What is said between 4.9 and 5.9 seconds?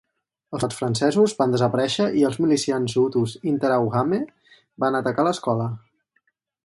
atacar l'escola.